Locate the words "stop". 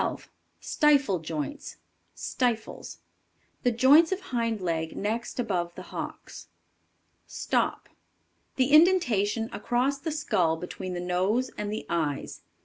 7.27-7.87